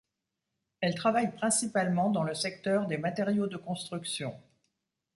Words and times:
Elle 0.79 0.95
travaille 0.95 1.31
principalement 1.31 2.09
dans 2.09 2.23
le 2.23 2.33
secteur 2.33 2.87
des 2.87 2.97
matériaux 2.97 3.45
de 3.45 3.57
construction. 3.57 4.35